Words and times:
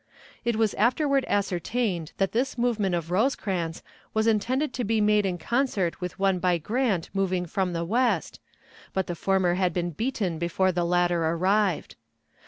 It 0.43 0.55
was 0.55 0.73
afterward 0.73 1.25
ascertained 1.27 2.13
that 2.17 2.31
this 2.31 2.57
movement 2.57 2.95
of 2.95 3.11
Rosecrans 3.11 3.83
was 4.15 4.25
intended 4.25 4.73
to 4.73 4.83
be 4.83 4.99
made 4.99 5.27
in 5.27 5.37
concert 5.37 6.01
with 6.01 6.17
one 6.17 6.39
by 6.39 6.57
Grant 6.57 7.11
moving 7.13 7.45
from 7.45 7.73
the 7.73 7.85
west, 7.85 8.39
but 8.93 9.05
the 9.05 9.13
former 9.13 9.53
had 9.53 9.73
been 9.73 9.91
beaten 9.91 10.39
before 10.39 10.71
the 10.71 10.85
latter 10.85 11.23
arrived. 11.25 11.97